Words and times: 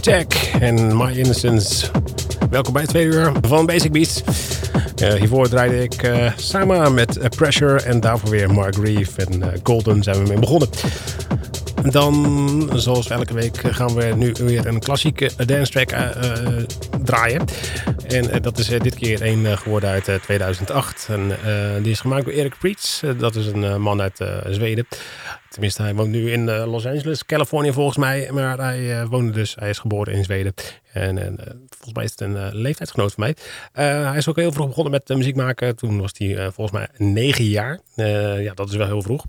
Tech 0.00 0.60
en 0.60 0.96
My 0.96 1.18
Innocence. 1.18 1.90
Welkom 2.50 2.72
bij 2.72 2.82
het 2.82 2.90
tweede 2.90 3.16
uur 3.16 3.32
van 3.42 3.66
Basic 3.66 3.92
Beats. 3.92 4.22
Uh, 5.02 5.12
hiervoor 5.12 5.48
draaide 5.48 5.82
ik 5.82 6.02
uh, 6.02 6.32
samen 6.36 6.94
met 6.94 7.16
uh, 7.16 7.24
Pressure 7.36 7.82
en 7.82 8.00
daarvoor 8.00 8.30
weer 8.30 8.52
Mark 8.52 8.76
Reeve 8.76 9.24
en 9.24 9.60
Golden 9.62 10.02
zijn 10.02 10.22
we 10.22 10.28
mee 10.28 10.38
begonnen. 10.38 10.68
Dan, 11.82 12.70
zoals 12.74 13.10
elke 13.10 13.34
week, 13.34 13.56
gaan 13.56 13.94
we 13.94 14.04
nu 14.16 14.32
weer 14.38 14.66
een 14.66 14.80
klassieke 14.80 15.30
dance 15.46 15.72
track 15.72 15.94
draaien. 17.04 17.44
En 18.06 18.42
dat 18.42 18.58
is 18.58 18.66
dit 18.66 18.94
keer 18.94 19.22
een 19.22 19.58
geworden 19.58 19.90
uit 19.90 20.10
2008. 20.22 21.08
En, 21.10 21.32
die 21.82 21.92
is 21.92 22.00
gemaakt 22.00 22.24
door 22.24 22.34
Erik 22.34 22.58
Preets. 22.58 23.02
dat 23.18 23.34
is 23.34 23.46
een 23.46 23.80
man 23.80 24.00
uit 24.00 24.20
Zweden. 24.50 24.86
Tenminste, 25.54 25.82
hij 25.82 25.94
woont 25.94 26.10
nu 26.10 26.32
in 26.32 26.48
uh, 26.48 26.64
Los 26.66 26.86
Angeles, 26.86 27.24
Californië 27.24 27.72
volgens 27.72 27.96
mij. 27.96 28.28
Maar 28.32 28.58
hij 28.58 28.80
uh, 28.80 29.08
woonde 29.08 29.32
dus, 29.32 29.54
hij 29.54 29.68
is 29.68 29.78
geboren 29.78 30.14
in 30.14 30.24
Zweden. 30.24 30.54
En, 30.92 31.18
en 31.18 31.36
uh, 31.40 31.46
volgens 31.68 31.92
mij 31.92 32.04
is 32.04 32.10
het 32.10 32.20
een 32.20 32.54
leeftijdsgenoot 32.54 33.14
van 33.14 33.24
mij. 33.24 33.36
hij 34.06 34.16
is 34.16 34.28
ook 34.28 34.36
heel 34.36 34.52
vroeg 34.52 34.66
begonnen 34.66 34.92
met 34.92 35.16
muziek 35.16 35.36
maken. 35.36 35.76
Toen 35.76 36.00
was 36.00 36.10
hij 36.16 36.50
volgens 36.52 36.78
mij 36.78 36.88
negen 37.12 37.44
jaar. 37.44 37.80
ja, 38.40 38.54
dat 38.54 38.68
is 38.68 38.76
wel 38.76 38.86
heel 38.86 39.02
vroeg. 39.02 39.24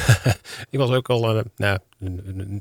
ik 0.70 0.78
was 0.78 0.90
ook 0.90 1.08
al, 1.08 1.42
nou, 1.56 1.78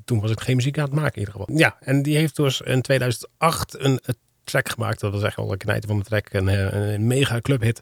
toen 0.05 0.21
was 0.21 0.31
ik 0.31 0.39
geen 0.39 0.55
muziek 0.55 0.77
aan 0.77 0.85
het 0.85 0.93
maken 0.93 1.13
in 1.13 1.19
ieder 1.19 1.33
geval. 1.33 1.57
Ja, 1.57 1.77
en 1.79 2.01
die 2.01 2.17
heeft 2.17 2.35
dus 2.35 2.61
in 2.61 2.81
2008 2.81 3.79
een 3.79 3.99
track 4.47 4.69
gemaakt. 4.69 4.99
Dat 4.99 5.11
was 5.11 5.23
echt 5.23 5.35
wel 5.35 5.51
een 5.51 5.57
knijter 5.57 5.89
van 5.89 5.99
de 5.99 6.05
track. 6.05 6.27
Een, 6.31 6.47
eh, 6.47 6.93
een 6.93 7.07
mega 7.07 7.41
clubhit. 7.41 7.81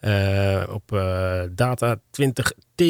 Uh, 0.00 0.62
op 0.70 0.92
uh, 0.92 1.42
Data 1.50 1.96
20T 1.96 2.84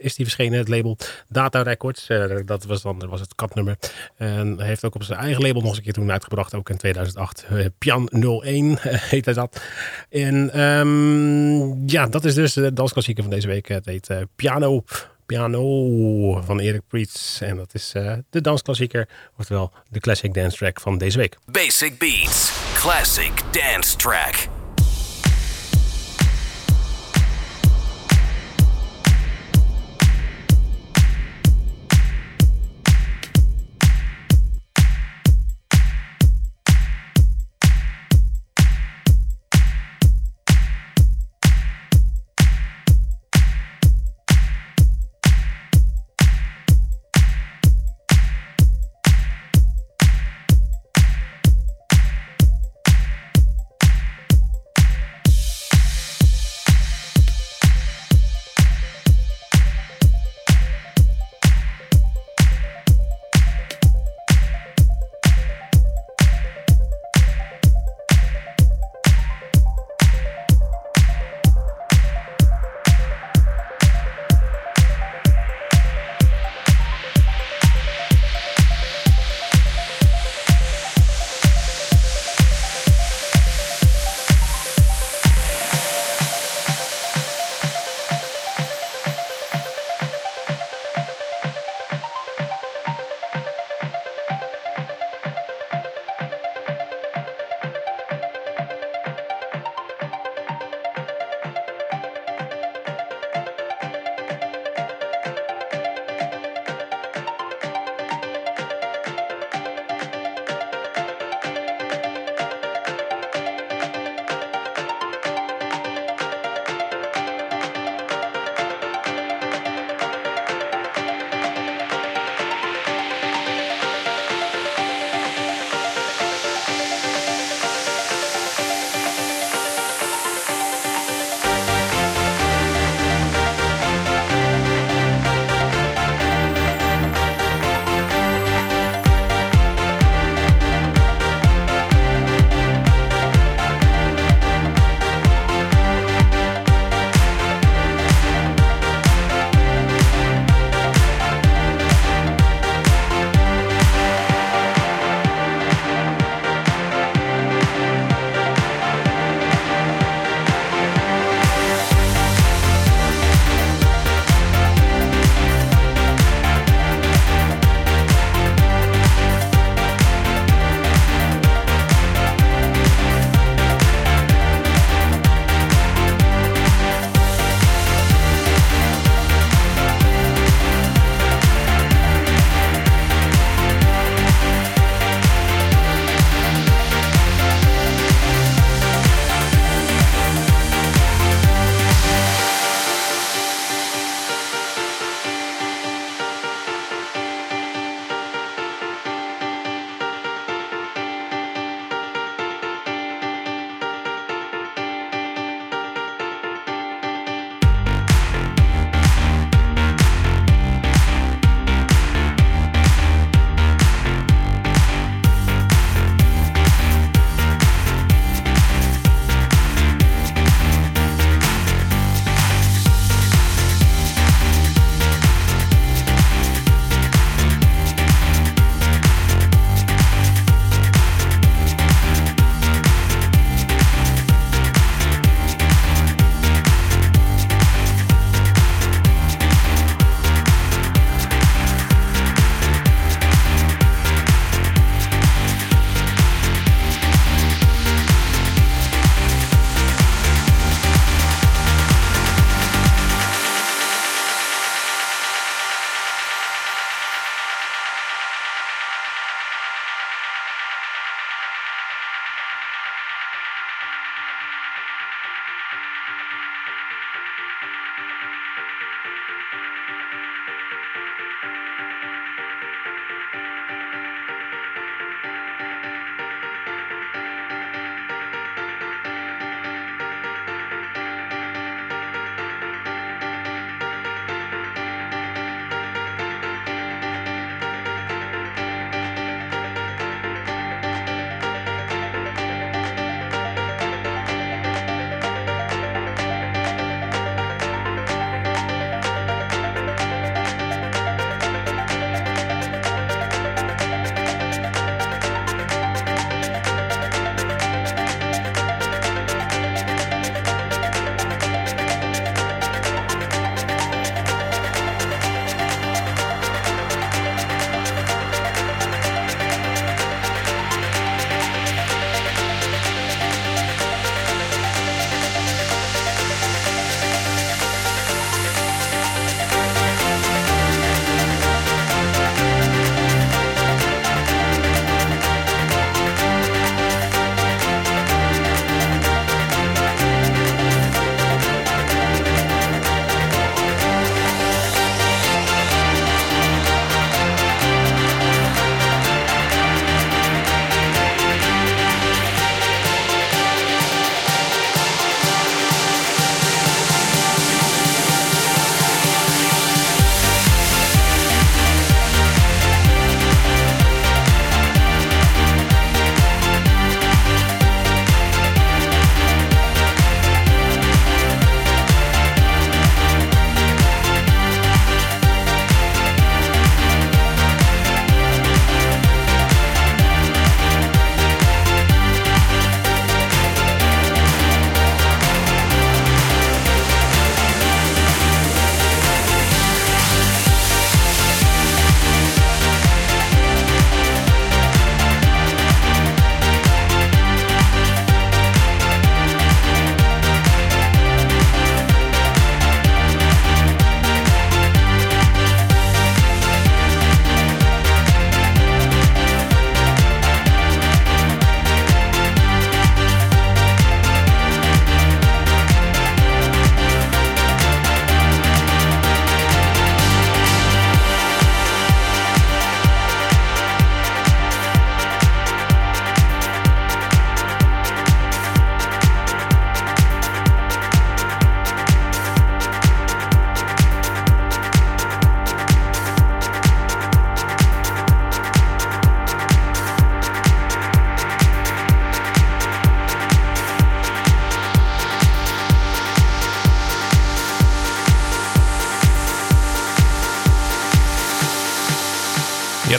is 0.00 0.14
die 0.14 0.24
verschenen, 0.24 0.58
het 0.58 0.68
label 0.68 0.96
Data 1.28 1.62
Records. 1.62 2.06
dat 2.44 2.64
was 2.64 2.82
dan 2.82 3.08
was 3.08 3.20
het 3.20 3.34
katnummer. 3.34 3.76
En 4.16 4.58
hij 4.58 4.66
heeft 4.66 4.84
ook 4.84 4.94
op 4.94 5.02
zijn 5.02 5.18
eigen 5.18 5.42
label 5.42 5.60
nog 5.60 5.68
eens 5.68 5.78
een 5.78 5.84
keer 5.84 5.92
toen 5.92 6.10
uitgebracht. 6.10 6.54
Ook 6.54 6.70
in 6.70 6.76
2008. 6.76 7.46
Pian 7.78 8.08
01 8.42 8.78
heette 9.12 9.34
dat. 9.34 9.62
En 10.10 10.60
um, 10.60 11.88
ja, 11.88 12.06
dat 12.06 12.24
is 12.24 12.34
dus 12.34 12.52
de 12.52 12.72
dansklassieker 12.72 13.22
van 13.22 13.32
deze 13.32 13.46
week. 13.46 13.68
Het 13.68 13.86
heet 13.86 14.10
Piano 14.36 14.84
Piano 15.28 16.42
van 16.42 16.60
Erik 16.60 16.82
Priets. 16.88 17.40
En 17.40 17.56
dat 17.56 17.74
is 17.74 17.92
uh, 17.96 18.12
de 18.30 18.40
dansklassieker, 18.40 19.08
oftewel 19.36 19.72
de 19.88 20.00
classic 20.00 20.34
dance 20.34 20.56
track 20.56 20.80
van 20.80 20.98
deze 20.98 21.18
week. 21.18 21.36
Basic 21.46 21.98
Beats, 21.98 22.52
classic 22.74 23.32
dance 23.52 23.96
track. 23.96 24.57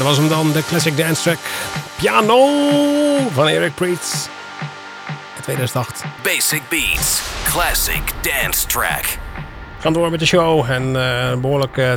Was 0.10 0.18
hem 0.18 0.30
dan, 0.30 0.52
de 0.52 0.64
classic 0.64 0.98
dance 0.98 1.22
track 1.22 1.38
Piano 1.98 2.48
van 3.32 3.48
Eric 3.48 3.76
Prydz. 3.76 4.28
In 5.36 5.42
2008. 5.42 6.04
Basic 6.24 6.62
Beats, 6.70 7.22
classic 7.44 8.02
dance 8.22 8.68
track. 8.68 9.04
We 9.76 9.82
gaan 9.82 9.94
door 9.94 10.10
met 10.10 10.20
de 10.20 10.26
show 10.26 10.72
en 10.72 10.84
uh, 10.84 11.36
behoorlijk 11.36 11.78
uh, 11.78 11.94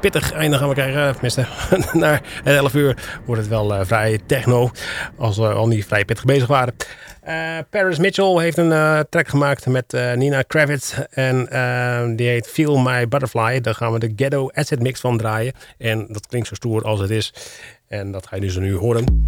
pittig 0.00 0.32
einde 0.32 0.58
gaan 0.58 0.68
we 0.68 0.74
krijgen. 0.74 1.12
Tenminste, 1.12 1.46
na 1.92 2.20
11 2.44 2.74
uur 2.74 2.96
wordt 3.24 3.40
het 3.40 3.50
wel 3.50 3.74
uh, 3.74 3.80
vrij 3.84 4.20
techno. 4.26 4.70
Als 5.18 5.36
we 5.36 5.46
al 5.48 5.66
niet 5.66 5.86
vrij 5.86 6.04
pittig 6.04 6.24
bezig 6.24 6.48
waren. 6.48 6.74
Uh, 7.28 7.58
Paris 7.70 7.98
Mitchell 7.98 8.38
heeft 8.38 8.56
een 8.56 8.70
uh, 8.70 9.00
track 9.08 9.28
gemaakt 9.28 9.66
met 9.66 9.92
Nina 10.14 10.42
Kravitz. 10.42 10.98
En 11.10 12.16
die 12.16 12.28
heet 12.28 12.46
Feel 12.46 12.78
My 12.78 13.08
Butterfly. 13.08 13.60
Daar 13.60 13.74
gaan 13.74 13.92
we 13.92 13.98
de 13.98 14.12
Ghetto 14.16 14.50
Acid 14.52 14.82
Mix 14.82 15.00
van 15.00 15.18
draaien. 15.18 15.52
En 15.78 16.06
dat 16.10 16.26
klinkt 16.26 16.48
zo 16.48 16.54
stoer 16.54 16.82
als 16.82 17.00
het 17.00 17.10
is. 17.10 17.34
En 17.88 18.12
dat 18.12 18.26
ga 18.26 18.36
je 18.36 18.42
dus 18.42 18.56
nu 18.56 18.74
horen. 18.76 19.26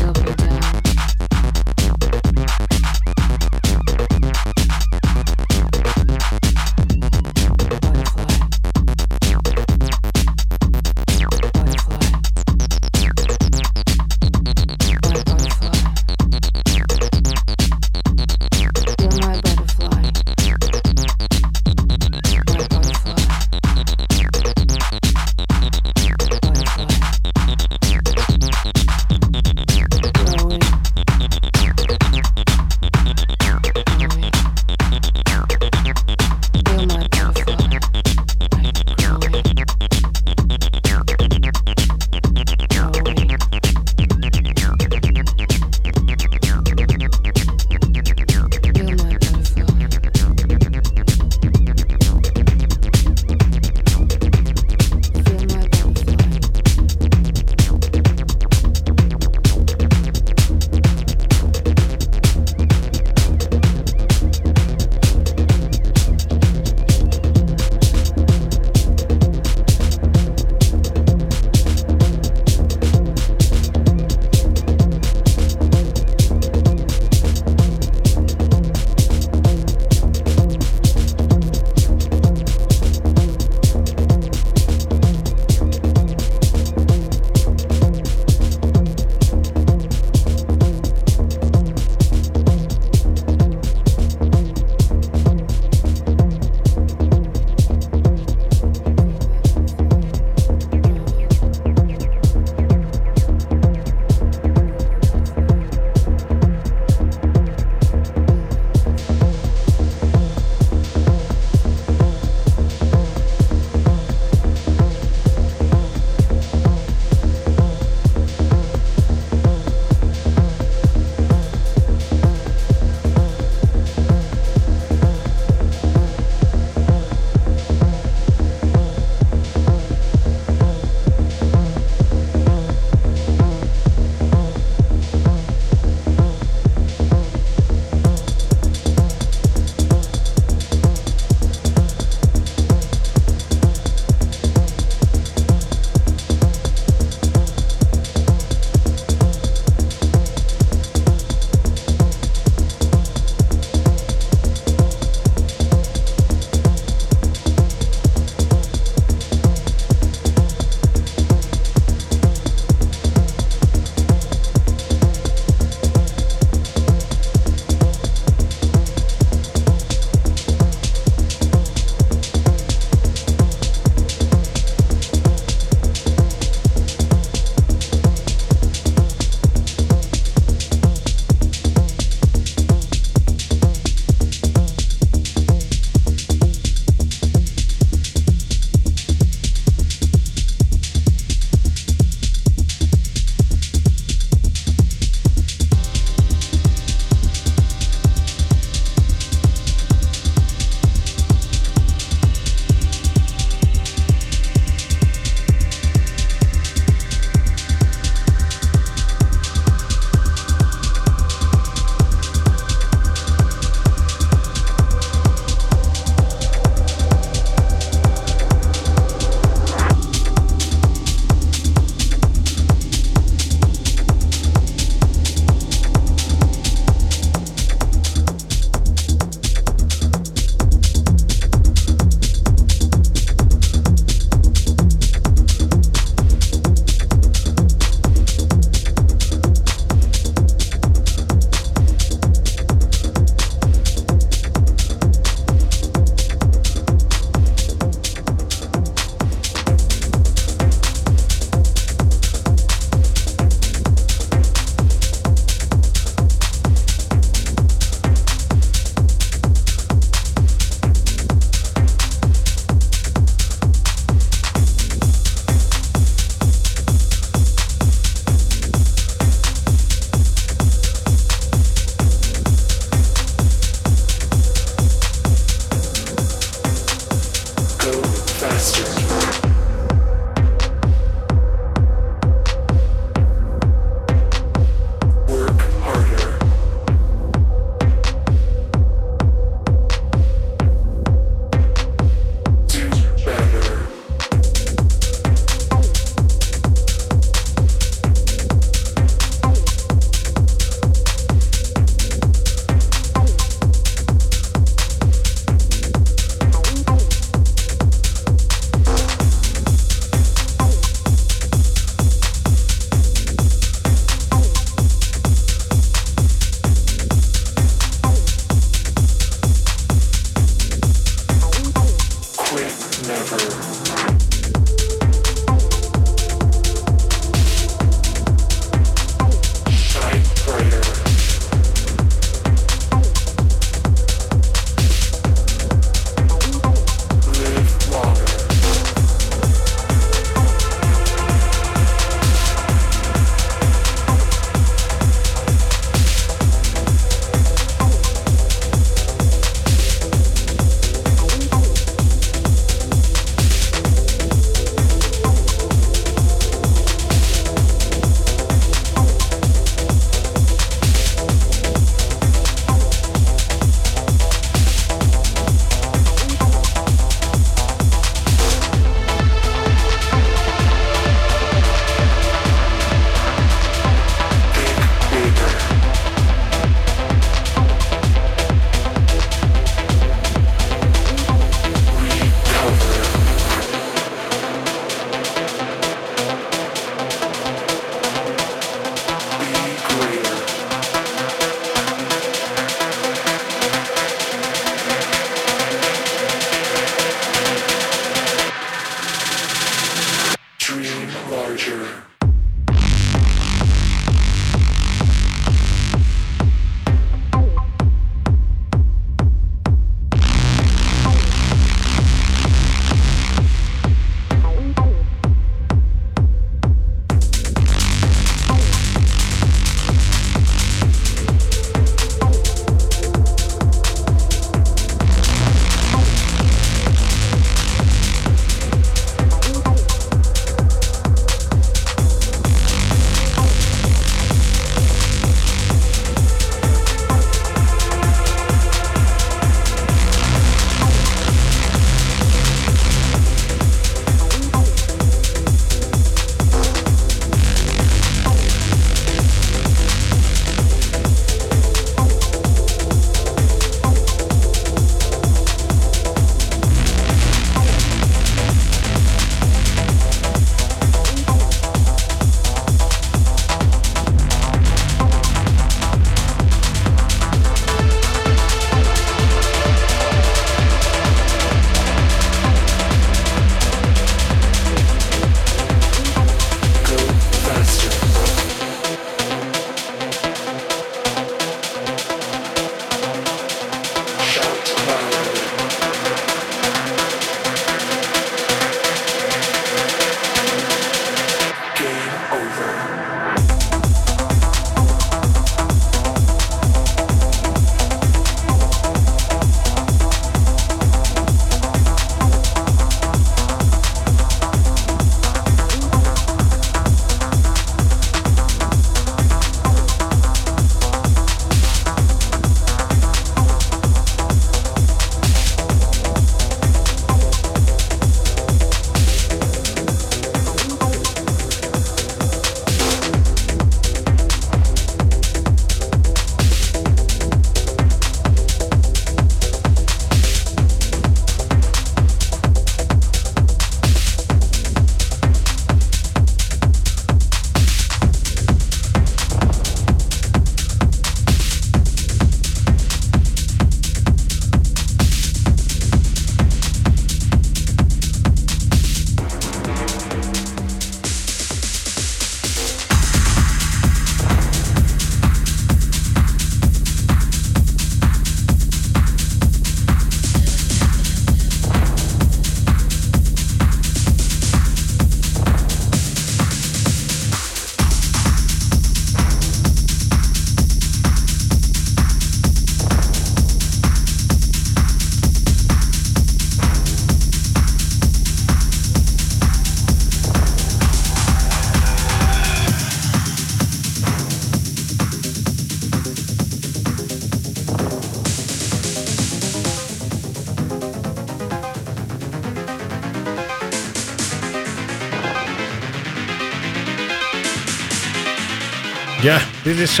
Ja, 599.26 599.40
dit 599.62 599.78
is 599.78 600.00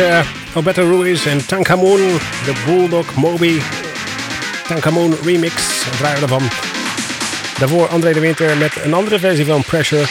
Alberto 0.54 0.82
Ruiz 0.82 1.26
en 1.26 1.46
Tankamoon, 1.46 1.98
de 2.44 2.62
Bulldog 2.66 3.14
Moby 3.14 3.60
Tankamoon 4.68 5.14
remix. 5.22 5.82
Draaier 5.98 6.22
ervan. 6.22 6.42
Daarvoor 7.58 7.88
André 7.88 8.12
de 8.12 8.20
Winter 8.20 8.56
met 8.56 8.72
een 8.84 8.94
andere 8.94 9.18
versie 9.18 9.44
van 9.44 9.62
Pressure. 9.62 10.04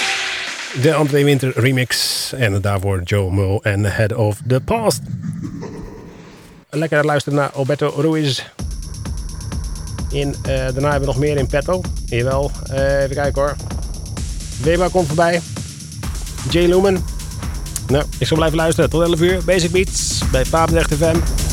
De 0.82 0.94
André 0.94 1.24
Winter 1.24 1.52
remix. 1.56 2.34
En 2.34 2.62
daarvoor 2.62 3.02
Joe 3.04 3.32
Mull 3.32 3.60
en 3.62 3.86
Head 3.86 4.14
of 4.14 4.40
the 4.48 4.62
Past. 4.62 5.02
Lekker 6.70 7.06
luisteren 7.06 7.40
naar 7.40 7.50
Alberto 7.50 7.94
Ruiz. 7.98 8.44
In, 10.12 10.28
uh, 10.28 10.46
daarna 10.46 10.92
hebben 10.92 11.00
we 11.00 11.06
nog 11.06 11.18
meer 11.18 11.38
in 11.38 11.48
petto. 11.48 11.82
Jawel, 12.06 12.52
uh, 12.72 13.02
even 13.02 13.16
kijken 13.16 13.42
hoor. 13.42 13.56
Weber 14.64 14.90
komt 14.90 15.08
voorbij. 15.08 15.42
Jay 16.50 16.68
Lumen. 16.68 17.15
Nou, 17.88 18.06
ik 18.18 18.28
zal 18.28 18.38
blijven 18.38 18.58
luisteren. 18.58 18.90
Tot 18.90 19.02
11 19.02 19.22
uur. 19.22 19.42
Basic 19.46 19.72
Beats 19.72 20.22
bij 20.32 20.46
Papendrecht 20.50 20.94
FM. 20.96 21.45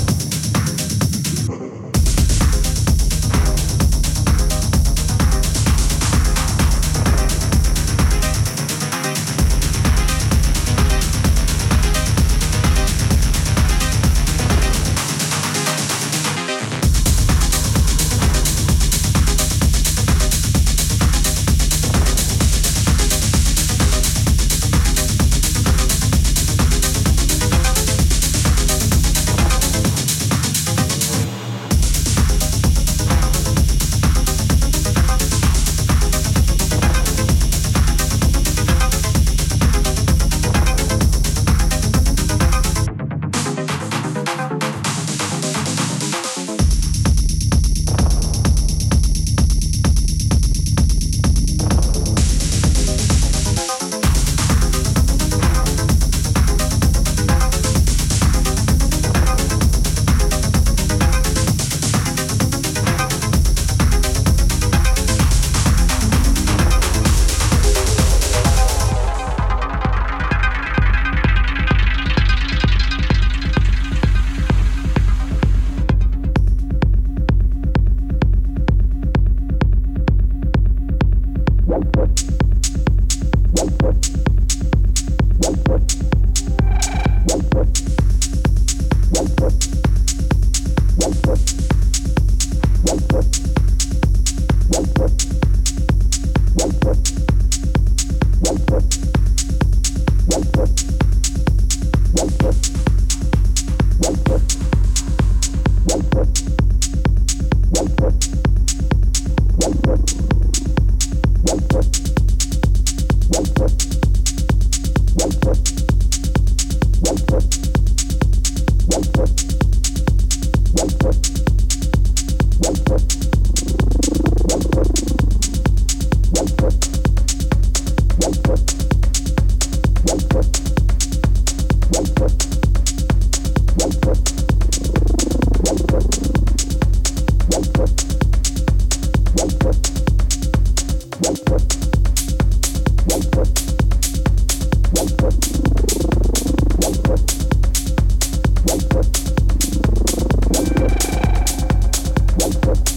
Facebook. 152.52 152.91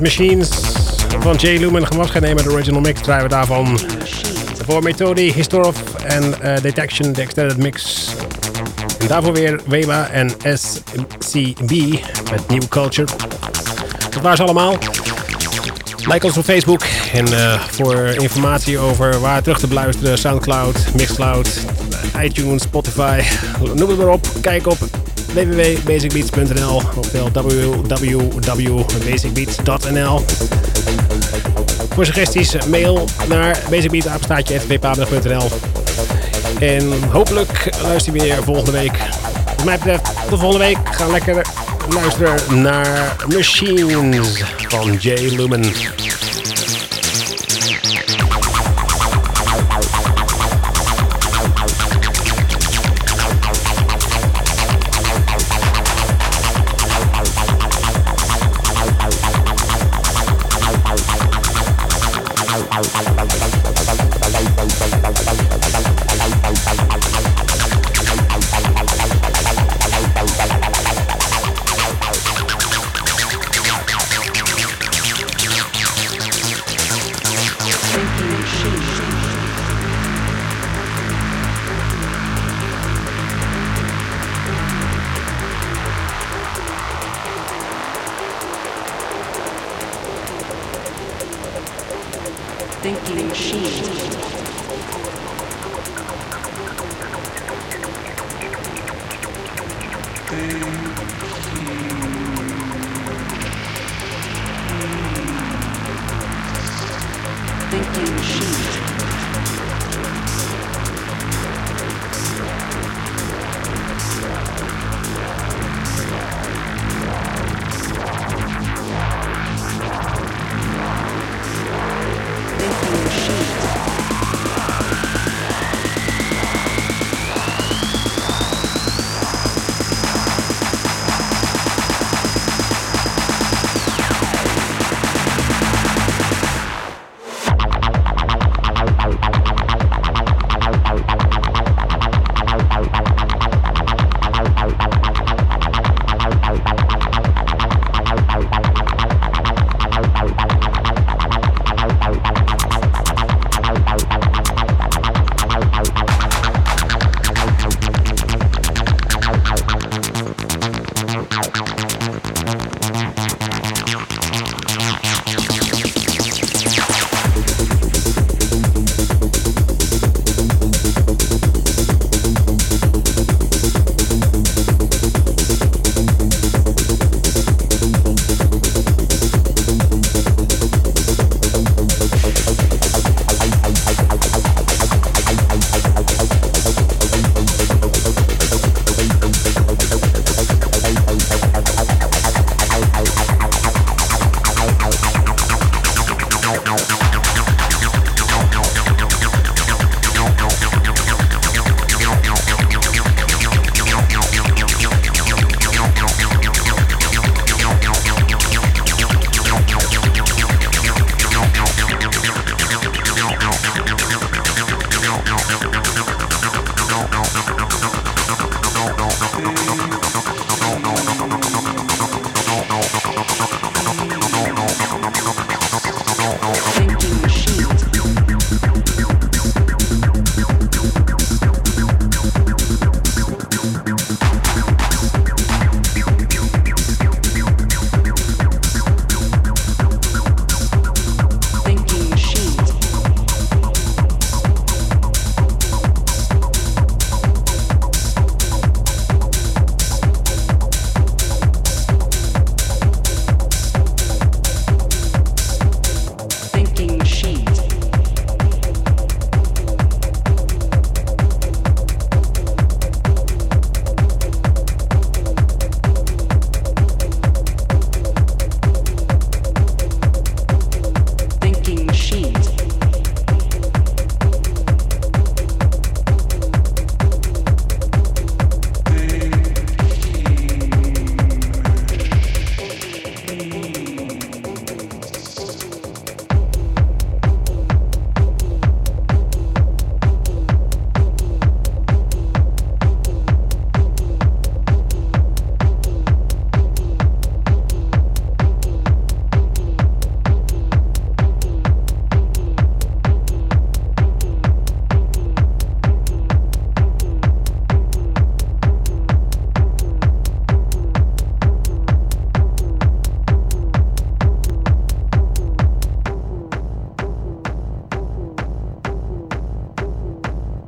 Machines 0.00 0.48
van 1.20 1.36
Jay 1.36 1.56
Lumen 1.56 1.86
gaan 1.86 2.22
nemen. 2.22 2.44
De 2.44 2.50
original 2.50 2.80
mix 2.80 3.00
draaien 3.00 3.22
we 3.22 3.28
daarvan. 3.28 3.78
Voor 4.66 4.82
Methode, 4.82 5.20
Historov 5.20 5.76
en 6.04 6.34
uh, 6.42 6.56
Detection, 6.62 7.12
de 7.12 7.20
extended 7.20 7.56
mix. 7.56 8.06
En 8.98 9.06
daarvoor 9.06 9.32
weer 9.32 9.60
Weba 9.66 10.08
en 10.08 10.30
SCB 10.54 11.70
met 12.30 12.48
New 12.48 12.68
Culture. 12.68 13.08
Dat 14.10 14.22
waren 14.22 14.36
ze 14.36 14.42
allemaal. 14.42 14.76
Like 16.04 16.26
ons 16.26 16.36
op 16.36 16.44
Facebook. 16.44 16.82
En 17.12 17.28
uh, 17.28 17.60
voor 17.60 17.96
informatie 17.96 18.78
over 18.78 19.20
waar 19.20 19.42
terug 19.42 19.58
te 19.58 19.66
beluisteren, 19.66 20.18
Soundcloud, 20.18 20.76
Mixcloud, 20.94 21.60
iTunes, 22.22 22.62
Spotify, 22.62 23.22
noem 23.74 23.88
het 23.88 23.98
maar 23.98 24.08
op. 24.08 24.26
Kijk 24.40 24.66
op 24.66 24.78
www.basicbeats.nl 25.32 26.82
oftewel 26.96 27.30
www.basicbeats.nl 27.32 30.24
Voor 31.94 32.06
suggesties 32.06 32.66
mail 32.66 33.04
naar 33.28 33.58
basicbeats.nl 33.70 35.50
En 36.58 37.02
hopelijk 37.10 37.70
luister 37.82 38.14
je 38.14 38.20
weer 38.20 38.42
volgende 38.42 38.70
week. 38.70 38.98
Wat 39.56 39.64
mij 39.64 39.76
betreft, 39.76 40.04
tot 40.28 40.40
volgende 40.40 40.64
week. 40.64 40.78
Ga 40.90 41.06
lekker 41.06 41.46
luisteren 41.88 42.62
naar 42.62 43.16
Machines 43.28 44.44
van 44.68 44.94
Jay 44.94 45.36
Lumen. 45.36 45.72